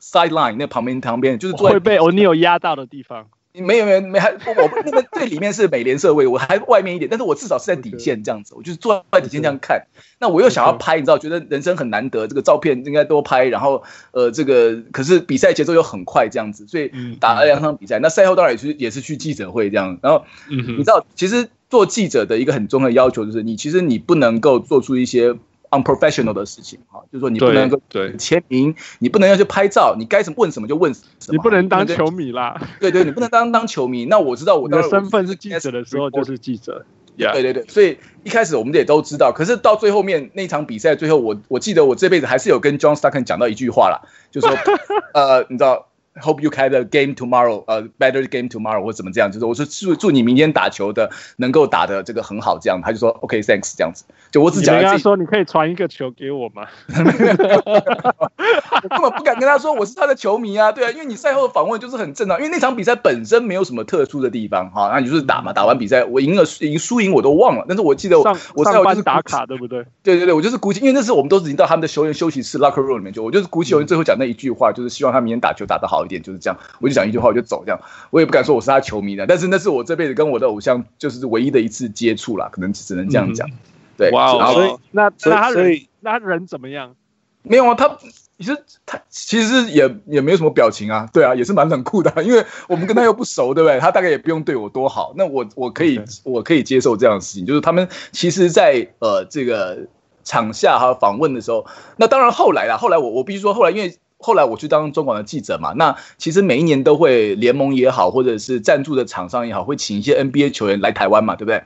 [0.00, 9.86] Sideline 那旁边旁边就是坐会被 O'Neal 压到的地方，没有没有没还我那个最里面是美联社位，我还外面一点，但是我至少是在底线这样子，我就是坐在底线这样看。
[10.20, 13.46] 那我又想要拍，你知道，觉得人生很难得，这个照片应该多拍。
[13.46, 13.82] 然后
[14.12, 17.98] 呃，这个可是比赛节奏又很快这样子，所以打了两场比赛。
[17.98, 19.98] 那赛后当然也是也是去记者会这样。
[20.02, 25.34] 然后你知道，其实做记者的一个很重要的要求就是，你其实你不能够做出一些。
[25.70, 27.80] Unprofessional 的事情哈，就是说你不能够
[28.18, 32.60] 签名，你不能要去拍照，你该什么问什么就问什么，你不能当球迷啦。
[32.80, 34.04] 对对，你不能当当球迷。
[34.04, 36.84] 那我知道我的身份是记者的时候就是记者。
[37.16, 43.98] 对对对，所以一开始我们也都知道，可是到最后面那场比赛最后，我我记得我这辈子还是有跟 John Stockton 讲到一句话啦，
[44.30, 44.48] 就说
[45.12, 45.87] 呃，你知道。
[46.20, 54.04] Hope you have a game tomorrow，呃、uh,，better game tomorrow，或怎么这样，就是我说祝祝你明天打球的能够打的这个很好，这样他就说 OK，thanks，、这样子。
[54.30, 54.76] 就我只讲。
[54.76, 56.66] 你跟他说你可以传一个球给我吗？
[56.88, 69.84] 我 根本不敢跟他说我是他的球迷啊，对啊，因为你赛后的访问就是很正常，因为那场比赛本身没有什么特殊的地方，哈，那你就是打嘛，打完比赛我赢了赢输赢我都忘了，但是我记得我上我上班打卡对不对？
[70.02, 76.58] 对对对，我就是鼓起，因为那时候我们都已经到他们的球员休息室 locker room 里面去，我就是鼓起勇气最后讲那一句话，就是希望他明天打球打得好一点，就是这样。
[76.80, 77.78] 我就讲一句话，我就走，这样
[78.10, 83.46] 我也不敢说我是他球迷的，但是那是我这辈子跟我的偶像就是唯一的一次接触啦，可能只能这样讲。
[83.48, 83.52] 嗯、
[83.96, 86.96] 对，哇、哦，所以那那他人那他人怎么样？
[87.42, 87.96] 没有啊，他
[88.38, 93.78] 其实他其实也也没有什么表情啊，对啊，也是蛮冷酷的，因为我们跟他又不熟，对不对？
[93.78, 96.20] 他大概也不用对我多好，那我我可以 Okay.
[96.24, 99.86] 我可以接受这样的事情，就是他们其实在，在呃这个。
[100.24, 101.64] 场下哈访问的时候，
[101.96, 111.62] 那当然后来啦，后来我我必须说，后来因为后来我去当中广的记者嘛，那其实每一年都会联盟也好，或者是赞助的厂商也好，会请一些 NBA 球员来台湾嘛，对不对？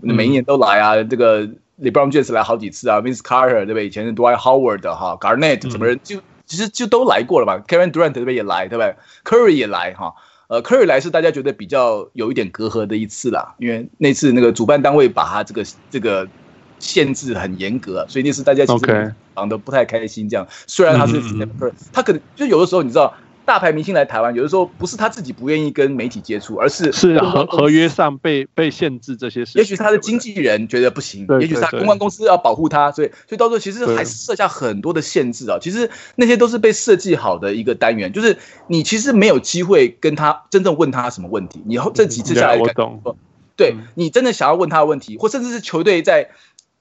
[0.00, 1.46] 每一年都来啊，这个
[1.80, 3.86] LeBron James 来好几次啊，Vince Carter 对不对？
[3.86, 10.14] 以前是 Dwight Howard 哈，Garnett 什么人就其实就都来过了嘛，Kevin Durant 对不对也来，对不对？Curry 也来哈。
[10.48, 16.26] 呃，科瑞来是大家觉得比较有一点隔阂的一次啦，因为那次那个主办单位把他这个这个
[16.80, 20.28] 限制很严格，所以那次大家其实讲得不太开心。
[20.28, 21.22] 这样，虽然他是
[21.92, 23.14] 他可能就有的时候你知道。
[23.42, 29.58] 大牌明星来台湾，有的时候不是他自己不愿意跟媒体接触，而是是合合约上被被限制这些事。
[29.58, 35.58] 也许他的经纪人觉得不行，也许他公关公司要保护他，所以所以到时候其实还是设下很多的限制啊。
[35.60, 38.38] 其实那些都是被设计好的一个单元，就是
[38.68, 41.60] 你其实没有机会跟他真正问他什么问题。
[41.66, 43.02] 你后这几次下来，我懂。
[43.56, 46.30] 对你真的想要问他的问题，或甚至是球队在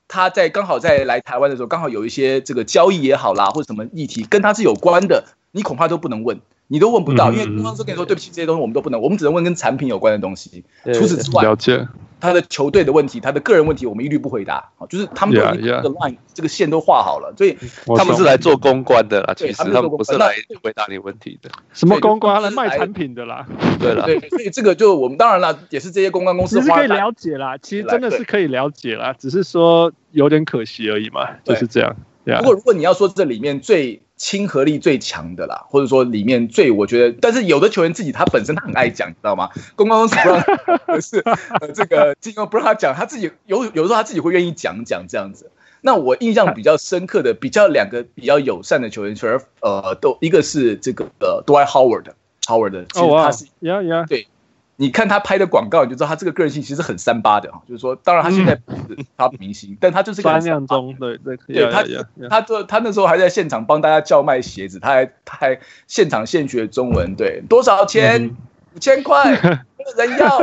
[0.10, 6.42] 他在刚好在来台湾的时候，刚好有一些这个交易也好啦，或者什么议题跟他是有关的，你恐怕都不能问。
[6.72, 10.64] 你都问不到，因为公关公司跟你说对不起，这些东西我们都不能，我们只能问跟产品有关的东西。
[10.94, 11.88] 除此之外，了解
[12.20, 14.70] 他的球队的问题，他的个人问题，我们一律不回答。
[14.88, 17.58] 就是他们都已经这个 line 这个线都画好了，所以
[17.98, 19.34] 他们是来做公关的啦。
[19.36, 21.50] 其实他们不是来回答你问题的。
[21.74, 22.40] 什么公关？
[22.40, 23.48] 来卖产品的啦。
[23.80, 27.58] 对了，对，所以这个就我们当然了，也是这些公关公司其实可以了解啦。
[27.58, 31.96] 其实真的是可以了解啦，只是说有点可惜而已嘛，就是这样。
[32.26, 34.02] 不过如果你要说这里面最。
[34.20, 39.50] 亲和力最强的啦，或者说里面最我觉得，但是有的球员自己他本身他很爱讲，你知道吗？
[39.78, 40.42] 公关公司不让，
[40.86, 41.20] 可是
[41.62, 45.50] 呃这个金庸不让他讲，他自己有有的时候他自己会愿意讲讲这样子。
[45.80, 54.28] 那我印象比较深刻的，比较两个比较友善的球员，球员呃都一个是这个呃 Dwight Howard，Howard 的，其实他是呀呀对。
[54.80, 57.62] 你看他拍的广告，你就知道他这个个人性其实很三八的哈。
[57.68, 61.84] 就是说，当然他现在不是他明星， 但他就是个三两中，对对对，他
[62.30, 68.34] 他这他那时候还在现场帮大家叫卖鞋子，他还他还现场现学中文，对，多少钱？
[68.74, 70.40] 五千块， 没有人要，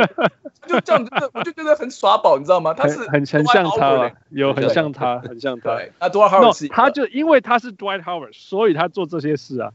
[0.66, 2.74] 就这样子，我就觉得很耍宝，你知道吗？
[2.74, 5.78] 他是很很像他，有很像他，很像他。
[6.00, 9.70] 那 Dwight Howard 他就因为他是 Dwight Howard，所以他做这些事啊。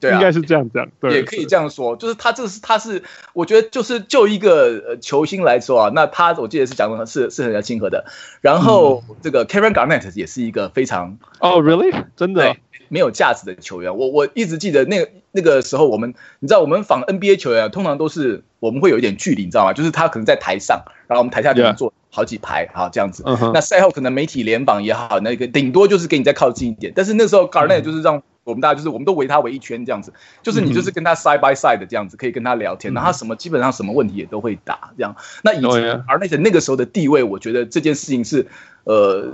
[0.00, 8.04] 对啊，应该是这样讲，对，也可以这样说，就是他这是他是，我觉得就是就一个球星来说啊，那他我记得是讲的是是很亲和的，
[8.40, 11.92] 然后这个 Kevin Garnett 也是一个非常哦，really？
[12.16, 12.56] 真的？
[12.88, 19.72] 没有价值的球员，我我一直记得那个那个时候我们你知道我们访 NBA 球员啊，通常都是我们会有一点距离，你知道吗？
[19.72, 28.22] 就是他可能在台上，然后我们台下就能坐好几排，好这样子，那赛后可能媒体联访也好，那个顶多就是给你再靠近一点，但是那时候 Garnett 就是让。
[28.46, 35.16] 我们大家就是，我们都围他围一圈这样子，就是你就是跟他 side by side 的这样子，可以跟他聊天，然后他什么基本上什么问题也都会答这样。
[35.42, 38.46] 那以前而那个那个时候的地位，我觉得这件事情是，
[38.84, 39.28] 呃，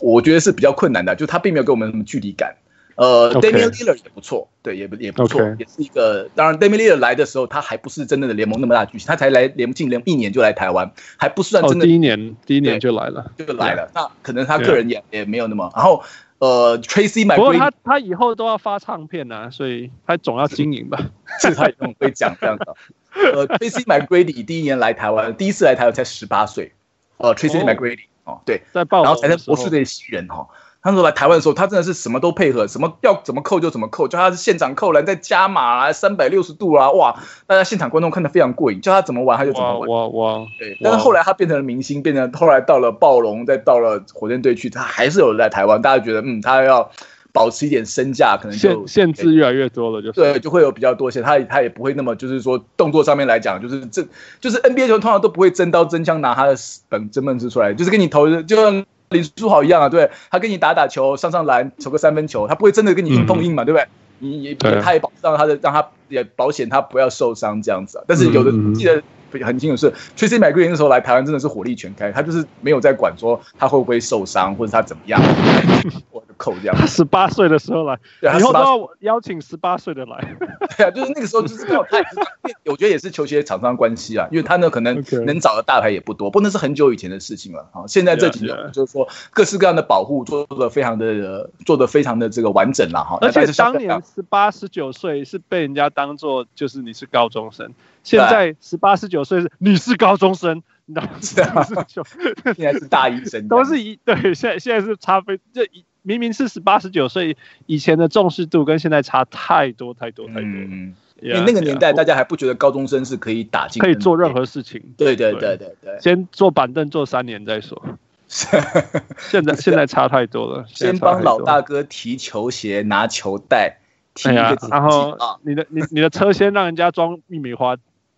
[0.00, 2.56] 我觉得是比较困难的，就他并没有给我们什么距离感。
[2.96, 6.28] 呃，Damian Lillard 也不错，对，也不也不错，也是一个。
[6.34, 11.86] 当然，Damian Lillard 来的时候，他还不是真正的联盟那么大巨星，他才来联盟进联盟一年就来台湾，还不算真的。
[11.86, 13.90] 第一年，第一年就来了，就来了。
[13.94, 16.02] 那可能他个人也也没有那么，然后。
[16.38, 20.98] 呃，Tracy McGrady，不过他他以后都要发唱片啊，所以他总要经营吧。
[21.40, 22.76] 是他以后会讲这样的。
[23.14, 26.74] 呃，Tracy McGrady 第一年来台湾，第一次来台湾才十八岁。
[27.16, 30.46] 呃，Tracy McGrady 哦，对，在报，然后才在博士队新人哈。
[30.86, 37.20] 他说来台湾的时候，他真的是什么都配合，什么要怎么扣就怎么扣，叫他是现场扣篮再加码啊，三百六十度啊，哇！
[37.48, 39.88] 大家现场观众看得非常过瘾，叫他怎么玩他就怎么玩。
[39.88, 40.38] 哇哇！
[40.38, 46.88] 哇对，但是后来他变成了明星，变成后来到了暴龙，再到了火箭队去，他还是有人在台湾，大家觉得嗯，他要
[47.32, 54.06] 保持一点身价，可能就限制越来越多了，就对，就会有比较多些，他他也不会那么就是说动作上面来讲，就是这
[54.40, 56.54] 就是 NBA 球通常都不会真刀真枪拿他的
[56.88, 58.86] 本真本事出来，就是跟你投就像。
[59.10, 63.86] 林书豪一样啊，对，他跟你打打球，上上篮，投个三分球，他不会真的跟你硬碰硬嘛，嗯、对不对？
[64.18, 68.04] 你也他也保障他的，让他也保险他不要受伤这样子啊。
[68.06, 69.02] 但是有的记得
[69.44, 75.20] 很清楚是，Tracy McGrady 那时候来台湾真的是火力全开，他就是没有在管说他会不会受伤或者他怎么样。
[76.36, 80.36] 扣这样，他十八岁的时候来，以后都要邀请十八岁的来。
[80.76, 81.98] 对啊，就是那个时候就是刚好他，
[82.66, 87.86] 我觉得也是球鞋厂商关系啊，因为他呢可能能找的大牌也不多，不能是很久以前的事情了啊。
[87.86, 93.18] 现在这几年就是说各式各样的保护做的非常的做的非常的这个完整了哈。
[93.20, 97.72] 而且当年十八十九岁是被人家当做就是你是高中生，
[98.02, 101.00] 现在十八十九岁是你是高中生，你知
[101.40, 101.64] 道吗？
[102.54, 105.84] 现在是大一生，都是一对，现在现在是差非这一。
[106.06, 110.44] 明明是十八十九岁以前的重视度跟现在差太多太多太多。
[110.44, 114.80] 嗯，因为那个年代大家还不觉得高中生是可以打进，可以做任何事情。
[114.96, 117.82] 对对对对对，先坐板凳坐三年再说。
[118.28, 120.64] 现在现在差太多了。
[120.68, 123.78] 先帮老大哥提球鞋，拿球袋，
[124.14, 127.76] 提一个、哎、然后你的你你的车先让人家装玉米花，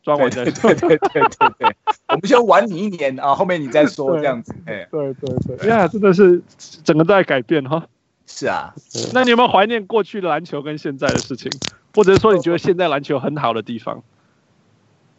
[0.09, 1.77] 装完再对对对对对对，
[2.09, 4.55] 我们先玩你一年啊，后面你再说这样子。
[4.65, 6.41] 哎，对对对，呀，真的是
[6.83, 7.87] 整个在改变哈。
[8.25, 8.75] 是啊，
[9.13, 11.53] 那你有没有怀念过去的篮球跟现在的事情，
[11.95, 14.03] 或者说你觉得现在篮球很好的地方？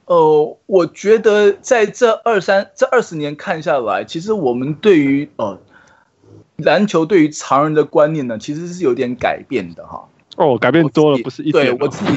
[0.06, 5.60] 呃，我觉得在这二三这二十年看下来，其实我们对于呃
[6.58, 10.10] 篮球对于常人的观念呢，其实是有点改变的哈。
[10.39, 11.65] 哦，改变多了，不是一点。
[11.65, 12.12] 对我自己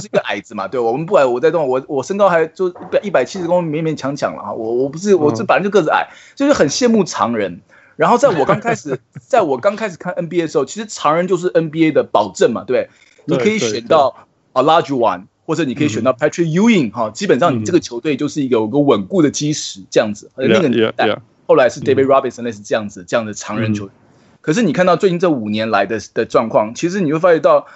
[0.00, 4.52] 是一个矮子嘛，对，我们不矮我在动，我我身高还就一百七十公分，勉勉强强了哈。
[4.52, 7.60] 我我不是，我这本来就个子矮，就是很羡慕常人。
[7.96, 12.88] 然后在我刚开始，在我刚开始看 NBA 的时候，其实常人就是 NBA 的保证嘛，对，
[13.26, 15.26] 你可以选到 A large one，。
[15.46, 20.28] 或者你可以选到 Patrick Ewing 哈，基本上你这个球队就是一个有个稳固的基石这样子。
[20.34, 23.92] 而那个年代，后来是 David Robinson 类似这样子这样的常人球员。
[24.46, 27.66] 可是你看到最近这五年来的的状况，其实你会发觉到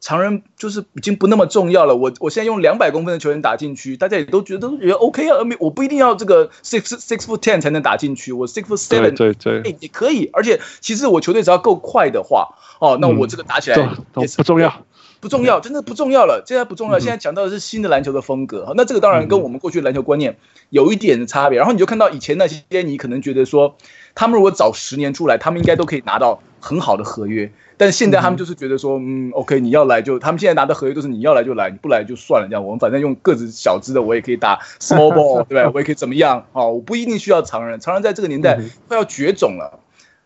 [0.00, 1.96] 常人就是已经不那么重要了。
[1.96, 10.30] 我我现在用两百公分的球员打进去，大家也都觉得都觉得 OK 啊，我不一定要这个 six six foot ten 才能打进去，我 six foot seven 对对哎也可以。
[10.32, 14.72] 而且其实我球队只要够快的话，哦，那我这个打起来也不重要。
[15.20, 16.42] 不重要，真的不重要了。
[16.44, 18.72] 现在不重要，现在讲到的是新的篮球的风格。
[18.76, 20.36] 那这个当然跟我们过去篮球观念
[20.68, 21.58] 有一点的差别。
[21.58, 23.76] 然后你就看到以前那些，你可能觉得说，
[24.14, 27.50] 他们如果早十年出来，他们应该都可以拿到很好的合约。
[27.76, 32.48] 但是现在他们就是觉得说，嗯，OK，你要来就，他们现在拿的合约都是你要来就来，你不来就算了。
[32.48, 35.70] 这样，我们反正用个子小只的，我也可以打 small ball，对吧？
[35.74, 36.46] 我也可以怎么样？
[36.52, 39.80] 哦，我不一定需要常人，常人在这个年代快要绝种了。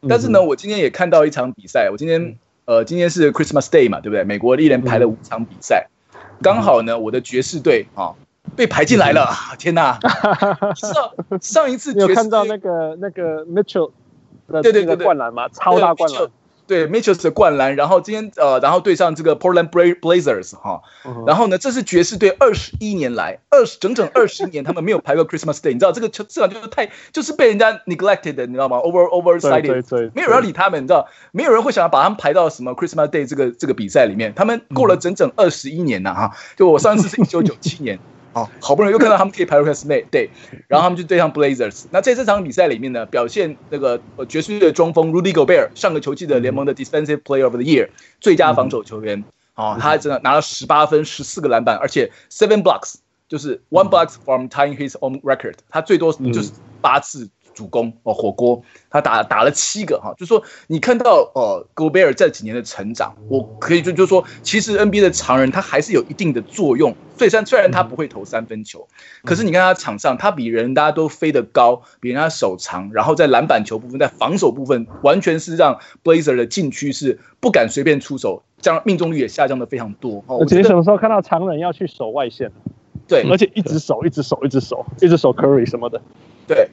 [0.08, 2.36] 但是呢，我今天也看到一场比赛，我今天。
[2.66, 4.24] 呃，今天是 Christmas Day 嘛，对不对？
[4.24, 5.86] 美国一连排了五场比赛，
[6.42, 8.10] 刚好呢，我的爵士队啊
[8.56, 9.28] 被排进来了。
[9.58, 9.98] 天哪！
[10.74, 13.90] 上上一次 你有看到那个那个 Mitchell
[14.48, 15.48] 的对对对灌篮吗？
[15.48, 16.22] 超大灌篮。
[16.68, 20.82] 对，Mitchell 的灌篮，然后今天呃，然后对上这个 Portland Blazers 哈，
[21.24, 37.96] 然后呢，这是爵士队二十一年来二十整整二十年，他们没有排过 Christmas Day，你知道这个球这场就是太就是被人家 neglected 的，你知道吗？Over oversighted，没有人要理他们，你知道，没有人会想要把他们排到什么 Christmas Day 这个这个比赛里面，他们过了整整二十一年呐哈，就我上次是一九九七年。
[38.36, 40.28] 好，好不容易又看到他们可以排入 Christmas Day，对，
[40.68, 41.86] 然后他们就对上 Blazers。
[41.90, 47.88] 那在这场比赛里面呢，表现那个爵士队的中锋 Rudy Gobert 上个球季的联盟的 Defensive Player of the Year
[48.20, 49.24] 最佳防守球员。
[49.54, 52.96] 哦，他真的拿了十八分、十四个篮板，而且 seven blocks
[53.26, 57.30] 就是 one blocks from tying his own record，他最多就是八次。
[57.56, 66.94] 主攻哦，火锅，他打打了七个哈，就是说你看到呃，Gobert 这几年的成长，我可以就就说，其实 NBA 的常人他还是有一定的作用。
[67.16, 68.86] 虽然虽然他不会投三分球，
[69.24, 80.22] 可是你看他场上，他比人大家都飞得高，比人家手长，然后在篮板球部分，在防守部分，完全是让 Blazer 的禁区是不敢随便出手，这样命中率也下降的非常多。
[80.26, 82.52] 我觉得什么时候看到常人要去守外线？
[83.08, 86.02] 对，而且一直守，一直守，一直守，一直守 Curry 什么的，
[86.46, 86.68] 对。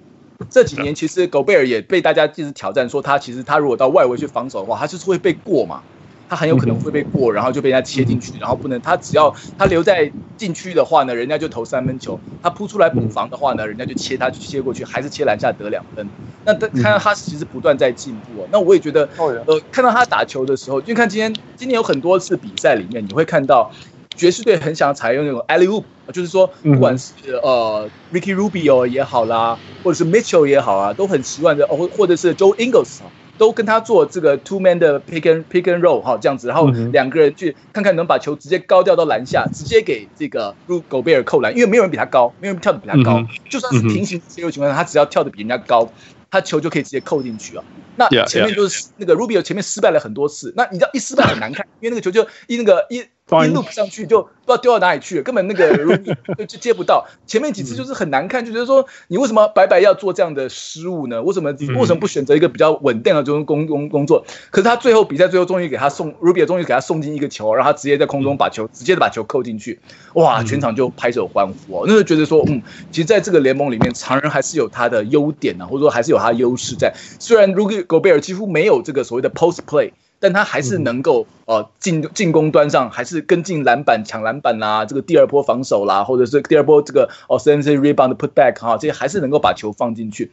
[0.50, 5.82] 这几年其实狗贝尔也被大家一直挑战，说他其实他如果到外围去防守的话，他就是会被过嘛，
[6.30, 16.08] 他很有可能会被过，然后就被人家切进去，然后不能他只要他留在禁区的话呢，人家就投三分球；他扑出来补防的话呢，人家就切他去切过去，还是切篮下得两分。
[16.46, 19.10] 那他看到他其实不断在进步啊，那我也觉得，
[19.46, 23.72] 呃，看到他打球的时候，就看今天今天有很多次比赛里面，你会看到。
[24.16, 33.00] 爵士队很想采用那种 alley oop，就是说，不管是呃 Ricky Rubio 也好啦，或者是 Mitchell 也好啊，都很习惯的哦，或者是 Joe Ingles
[33.38, 45.90] 都跟他做这个 two man 的 pick and pick and roll 哈，这样子，然后两个人去看看能把球直接高吊到篮下，直接给这个 Rudy Gobert 扣篮，因为没有人比他高，没有人跳得比他高，就算是平行切入情况下，他只要跳得比人家高，
[46.30, 47.64] 他球就可以直接扣进去啊。
[47.96, 53.04] 那前面就是那个 Rubio 前面失败了很多次，那你知道一失败很难看，因为那个球就一那个一。
[53.46, 55.76] 一路上去就不知道丢到哪里去了，根本那个
[56.38, 57.08] 就就接不到。
[57.26, 61.24] 前面几次就是很难看，就觉得说你为什么白白要做这样的失误呢？
[61.24, 64.26] 为什么为什么不选择一个比较稳定的这种工工工作？
[64.52, 69.80] 可是他最后比赛最后终于给他送 Rubio 终于给他送进一个球，然后他直接在空中把球直接的把球扣进去，
[70.16, 70.44] 哇！
[70.44, 76.94] 全场就拍手欢呼哦，那就觉得说，嗯，其实在这个联盟里面，常人还是有他的优点呢，或者说还是有他的优势在。
[77.20, 79.92] 虽然 Rudy Gobert 几乎没有这个所谓的 post play。
[80.24, 90.32] 但他还是能够呃进进攻端上还是跟进篮板抢篮板啦，这个第二波防守啦，或者是第二波这个哦 offensive rebound put back 哈，这些还是能够把球放进去。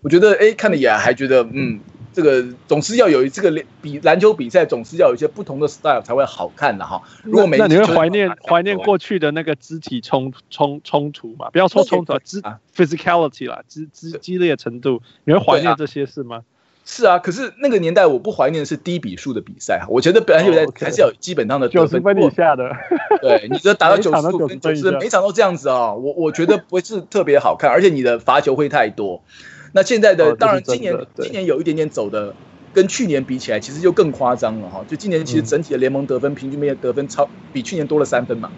[0.00, 1.80] 我觉得哎看了也还觉得嗯
[2.12, 7.02] 这个总是要有这个比篮球比赛总是要有一些不同的 style 才会好看的哈。
[7.24, 11.50] 如果每那你会怀念 怀念过去的那个肢体冲冲冲突嘛？
[11.50, 12.40] 不要说冲突，肢
[12.76, 16.42] physicality 啦，肢肢激烈程度，你会怀念这些事吗？
[16.84, 22.70] 是啊，可是那个年代我不怀念的是低比数的比赛，我觉得本来就在还是要有基本上的九十分以下的。
[23.20, 29.22] 对，你这达到九十分，九十分每场都这样子啊，我我觉得不是特别好看，而且你的罚球会太多。
[29.72, 32.34] 那现在的当然今年今年有一点点走的，
[32.74, 34.84] 跟去年比起来，其实就更夸张了哈。
[34.88, 38.50] 就今年其实整体的联盟得分平均每的得分超比去年多了三分嘛。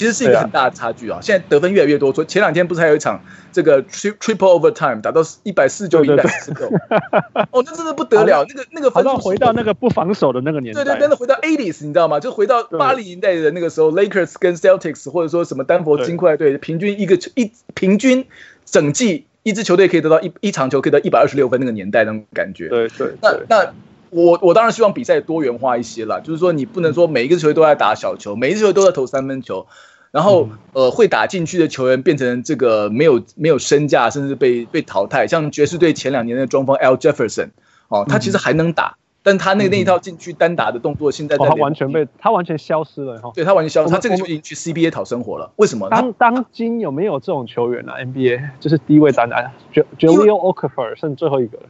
[0.00, 1.18] 其实是一个很大的差距啊！
[1.20, 3.22] 现在得分越来越多，说前两天不是还有一场
[3.52, 6.52] 这个 triple overtime 打到一百四十九、一百四
[7.52, 8.42] 哦，那真的不得了！
[8.48, 12.18] 那个那个，好像回到那个不防守的那个年代，对对，真的回到 eighties，你知道吗？
[12.18, 18.24] 就回到八零年代的那个时候，Lakers 跟 Celtics 或者说什么丹佛金块队，平均一个一平均
[18.64, 22.70] 整季一支球队可以得到一一场球可以得一百二十六分那个年代那种感觉。
[22.70, 23.70] 对对，那那。
[24.12, 29.68] 我我当然希望比赛多元化一些啦，就是说你不能说每一个球队都在打小球，每一个球队都在投三分球，
[30.10, 35.26] 然后呃会打进去的球员变成这个没有没有身价，甚至被被淘汰。
[35.26, 37.50] 像爵士队前两年的中锋 Al Jefferson
[37.88, 43.30] 哦，他其实还能打，但他那那一套禁区单打的动作，现在他完全被他完全消失了哈。
[43.34, 45.52] 对他完全消失，他这个就已经去 CBA 讨生活了。
[45.56, 45.88] 为什么？
[45.88, 51.64] 当当今有没有这种球员啊？NBA 就是第一位单打，Jahlil Okafor 剩最后一个了。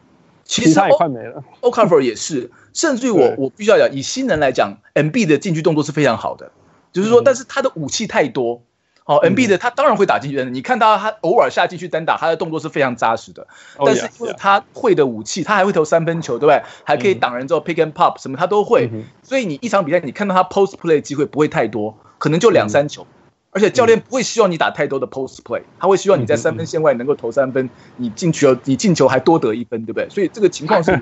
[0.44, 6.50] 其实他也快没了，Okafor 也是，甚至于我我必须要讲，以新人来讲，Embiid 的禁区动作是非常好的，
[6.92, 8.62] 就是说，但是他的武器太多，
[9.04, 13.46] 哦，Embiid 的他当然会打进去的，你看到他偶尔下进去单打，他的动作是非常扎实的，
[13.84, 16.62] 但是因为他会的武器，他还会投三分球，对不对？
[16.84, 18.90] 还可以挡人之后 pick and pop 什么他都会，
[19.22, 23.06] 所以你一场比赛你看到他 post play 机会不会太多，可能就两三球。
[23.52, 30.08] 而且教练不会希望你打太多的 post play，他会希望你在三分线外能够投三分，你进球你进球还多得一分，对不对？
[30.08, 30.92] 所以这个情况是，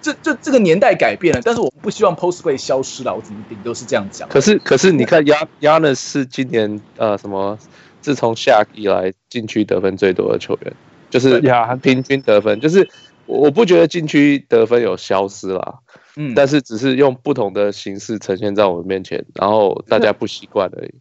[0.00, 4.28] 这这这个年代改变了，但是我们不希望 post play 消失了，我怎么顶都是这样讲。
[4.28, 7.58] 可是可是你看亚亚纳是今年呃什么，
[8.00, 10.72] 自从 Shaq 以来禁区得分最多的球员，
[11.10, 11.40] 就是
[11.82, 12.88] 平均得分，就是
[13.26, 15.78] 我不觉得禁区得分有消失啦，
[16.16, 20.94] 嗯，但是只是用不同的形式呈现在我们面前，然后大家不习惯而已。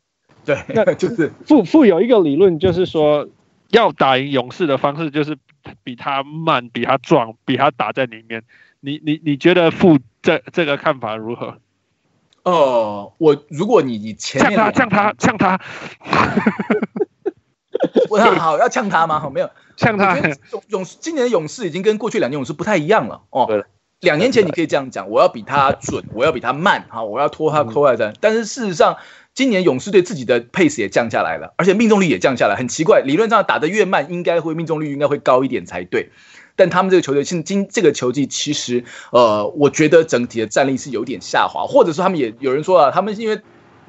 [0.43, 3.27] 对，那 就是富富有一个理论，就是说
[3.69, 5.37] 要打赢勇士的方式，就是
[5.83, 8.41] 比他慢，比他壮，比他打在里面。
[8.85, 11.57] 你你你觉得富这这个看法如何？
[12.43, 15.59] 哦，我如果你你前面呛他呛他呛他，
[18.11, 19.19] 我说好要呛他吗？
[19.19, 20.15] 好没有 呛他。
[20.51, 23.45] 勇勇士今年的勇士已经跟过去两年勇士不太一样了哦。
[23.47, 23.65] 对了，
[24.01, 28.13] 两年前你可以这样讲，我要比他准，我要比他慢，好，我要拖他扣外战。
[28.21, 28.97] 但是事实上。
[29.35, 33.01] 今年勇士队自己的 pace 也降下来了，而且命中率也降下来，很奇怪。
[33.01, 36.09] 理论上打得越慢，应该会命中率应该会高一点才对。
[36.55, 43.39] 但他们这个球队现今这个球季其实，呃，我觉得整体的战力是有点下滑，或者说他们也有人说啊，他们是因为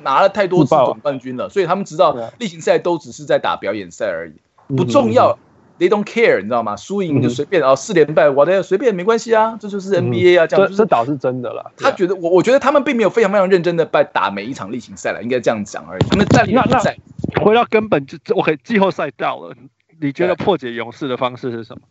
[0.03, 5.39] 拿了太多次总冠军了，所以他们知道例行赛都只是在打表演赛而已，不重要。
[5.79, 6.75] They don't care，你知道吗？
[6.75, 10.73] 输赢就随便，然后四连败，我的随便没关系啊，这就是 NBA 啊，这样。
[10.75, 11.71] 这倒是真的了。
[11.77, 16.05] 他觉得我，我觉得他们并没有非常非常认真的在打每一场例行赛了，应该这样讲而已。
[16.09, 16.97] 他们战力在。
[17.43, 19.55] 回到根本就，OK，季后赛到了，
[20.01, 21.83] 你觉得破解勇士的方式是什么？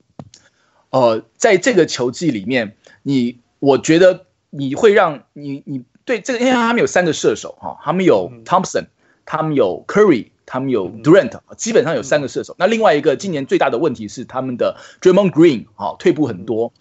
[0.96, 8.86] 呃，在这个球季里面，你我觉得你会让你你对这个，因为他们有三个射手哈，他们有 Thompson，
[9.26, 10.28] 他们有 Curry。
[10.48, 12.56] 他们有 Durant，基本上有三个射手。
[12.60, 16.72] 那另外一个今年最大的问题是他们的 Draymond Green 哈退步很多。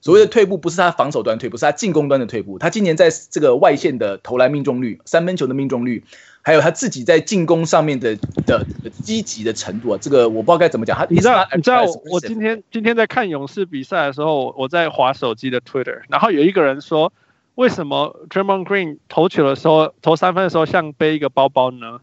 [0.00, 2.58] 所谓的退步不是他防守端退步，是他进攻端的退步。
[2.58, 6.02] 他今年在这个外线的投篮命中率、三分球的命中率，
[6.42, 8.66] 还有他自己在进攻上面的的
[9.02, 10.98] 积极的程度啊，这个我不知道该怎么讲。
[10.98, 17.12] 他你知道你知道我今天今天在看勇士比赛的时候，我在滑手机的 Twitter，然后有一个人说，
[17.54, 22.00] 为什么 Draymond Green 投球的时候投三分的时候像背一个包包呢？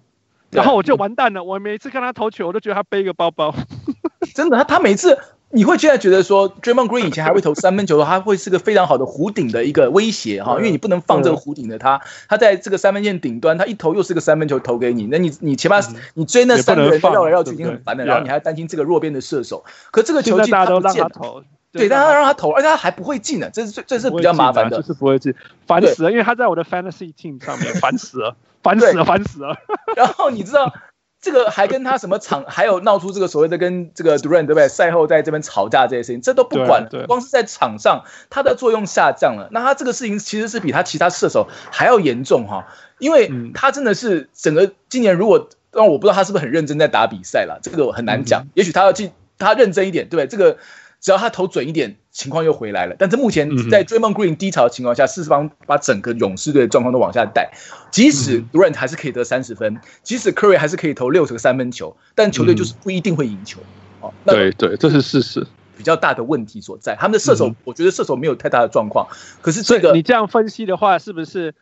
[0.52, 1.44] 然后我就完蛋了。
[1.44, 3.54] 我每次看他投球，我都觉得他背一个包包。
[4.34, 5.20] 真的，他他每次
[5.52, 15.80] 你会现在觉得说，Draymond Green 以前还会投三分球的话，他会是个非常好的弧顶的一个威胁哈，因为你不能放这个弧顶的他，他在这个三分线顶端，他一投又是个三分球投给你，那你你起码
[16.14, 19.66] 你追那三个人绕来绕去已经很烦了，然后你还担心这个弱边的射手。
[19.90, 25.34] 可这个球技他不见了，对，但他让他投，而且他还不会进呢，这是最这是比较麻烦的，就是不会进，
[25.66, 28.36] 烦死了，因为他在我的 Fantasy Team 上面，烦死了。
[28.62, 29.56] 烦死了，烦死了。
[29.96, 30.74] 然后你知道
[31.22, 34.70] 这个还跟他什么场，还有闹出这个所谓的跟这个 Durant 对不对？
[34.70, 37.06] 赛后在这边吵架这些事情，这都不管了。
[37.08, 39.50] 光是在场上，他的作用下降了。
[39.52, 42.68] 那他这个事情其实是比他其他射手还要严重哈，
[43.00, 48.48] 因为他真的是整个今年如果，让我不知道他是不是很认真在打比赛了，这个很难讲。
[48.54, 50.28] 也许他要去他认真一点，对不对？
[50.28, 50.58] 这个
[51.00, 51.98] 只要他投准一点。
[52.12, 52.96] 情况又回来了。
[53.00, 57.50] 但是目前在 Draymond Green 低潮的情况下，四方把整个勇士队的状况都往下带。
[57.92, 63.62] 即使 Durant 还是可以得三十分，即使 Curry 还是可以投六十个三分球，但球队就是不一定会赢球。
[64.02, 65.46] 哦，对对，这是事实。
[65.78, 69.08] 比较大的问题所在，他们的射手，我觉得射手没有太大的状况。
[69.42, 71.54] 可是这个你这样分析的话，是不是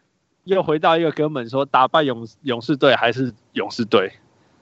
[0.46, 4.14] 又回到一个根本，说打败勇勇士队还是勇士队？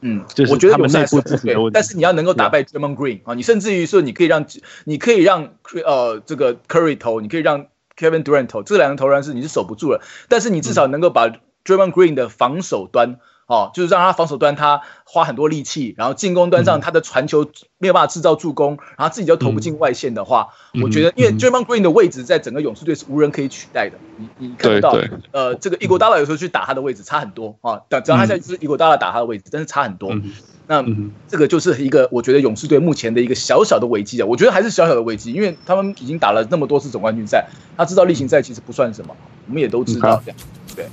[0.01, 1.73] 嗯，就是我觉得他们内部自己的问题。
[1.73, 4.45] 但是你要能够打败 Draymond Green 啊，你甚至于说你可以让
[4.83, 7.67] 你可以让呃这个 Curry 投，你可以让
[7.97, 11.29] Kevin Durant 投，这两个投篮是你是守不住了，但是你至少能够把
[11.63, 13.19] Draymond Green 的防守端。
[13.47, 17.45] 哦，就是让他防守端他花很多力气，然后进攻端上他的传球
[17.77, 23.97] 没有办法制造助攻，然后自己就投不进外线的话，嗯、我觉得因为 Draymond Green 的位置在整个勇士队是无人可以取代的。
[24.17, 24.97] 你你看得到，
[25.31, 30.11] 呃，这个伊戈达拉有时候去打他的位置差很多啊，但只要他现在就是伊戈达拉打他的位置，但是差很多。
[30.11, 30.31] 嗯、
[30.65, 30.83] 那
[31.27, 37.45] 这个就是一个我觉得勇士队目前的一个小小的危机啊，我觉得还是小小的危机，因为他们已经打了那么多次总冠军赛，
[37.77, 39.15] 他知道例行赛其实不算什么，
[39.47, 40.39] 我们也都知道这样，
[40.75, 40.87] 对。